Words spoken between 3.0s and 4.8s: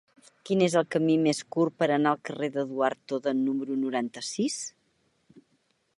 Toda número noranta-sis?